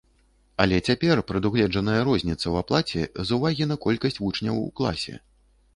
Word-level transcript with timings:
Але 0.63 0.79
цяпер 0.91 1.21
прадугледжаная 1.31 1.97
розніца 2.09 2.41
ў 2.53 2.67
аплаце 2.67 3.01
з 3.29 3.39
увагі 3.39 3.63
на 3.75 3.79
колькасць 3.87 4.21
вучняў 4.27 4.55
у 4.65 4.67
класе. 4.81 5.25